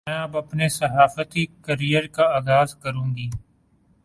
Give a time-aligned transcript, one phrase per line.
[0.07, 3.29] میں اب اپنے صحافتی کیریئر کا دوبارہ آغاز کرونگی